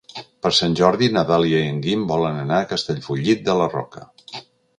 [0.45, 4.05] Per Sant Jordi na Dàlia i en Guim volen anar a Castellfollit de la Roca.